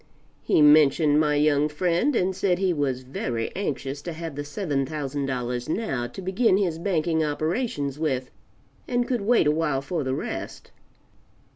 [0.41, 5.69] He mentioned my young friend and said he was very anxious to have the $7000
[5.69, 8.31] now to begin his banking operations with,
[8.87, 10.71] and could wait a while for the rest.